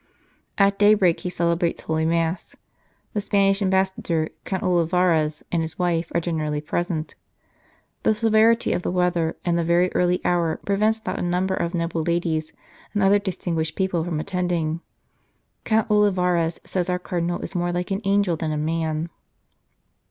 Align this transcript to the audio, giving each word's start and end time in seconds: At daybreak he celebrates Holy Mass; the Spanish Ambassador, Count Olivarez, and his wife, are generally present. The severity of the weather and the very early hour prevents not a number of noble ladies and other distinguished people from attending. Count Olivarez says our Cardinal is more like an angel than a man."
At 0.57 0.79
daybreak 0.79 1.19
he 1.19 1.29
celebrates 1.29 1.81
Holy 1.83 2.05
Mass; 2.05 2.55
the 3.13 3.21
Spanish 3.21 3.61
Ambassador, 3.61 4.29
Count 4.45 4.63
Olivarez, 4.63 5.43
and 5.51 5.61
his 5.61 5.77
wife, 5.77 6.11
are 6.15 6.19
generally 6.19 6.59
present. 6.59 7.13
The 8.01 8.15
severity 8.15 8.73
of 8.73 8.81
the 8.81 8.89
weather 8.89 9.37
and 9.45 9.59
the 9.59 9.63
very 9.63 9.93
early 9.93 10.19
hour 10.25 10.57
prevents 10.65 11.05
not 11.05 11.19
a 11.19 11.21
number 11.21 11.53
of 11.53 11.75
noble 11.75 12.01
ladies 12.01 12.51
and 12.95 13.03
other 13.03 13.19
distinguished 13.19 13.75
people 13.75 14.03
from 14.03 14.19
attending. 14.19 14.81
Count 15.65 15.87
Olivarez 15.91 16.59
says 16.63 16.89
our 16.89 16.97
Cardinal 16.97 17.39
is 17.41 17.53
more 17.53 17.71
like 17.71 17.91
an 17.91 18.01
angel 18.03 18.35
than 18.35 18.51
a 18.51 18.57
man." 18.57 19.07